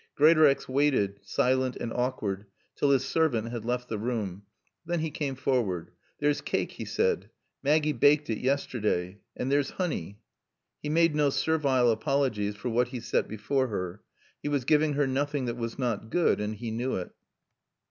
[0.15, 4.41] Greatorex waited, silent and awkward, till his servant had left the room.
[4.83, 5.91] Then he came forward.
[6.19, 7.29] "Theer's caake," he said.
[7.61, 9.17] "Maaggie baaked un yesterda'.
[9.37, 10.17] An' theer's hooney."
[10.81, 14.01] He made no servile apologies for what he set before her.
[14.41, 17.11] He was giving her nothing that was not good, and he knew it.